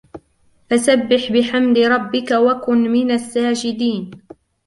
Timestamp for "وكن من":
2.31-3.11